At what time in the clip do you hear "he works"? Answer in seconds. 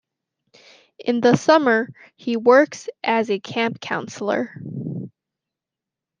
2.15-2.89